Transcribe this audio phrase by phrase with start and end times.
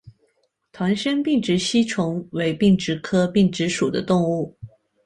[0.71, 4.57] 团山并殖吸虫为并殖科并殖属的动物。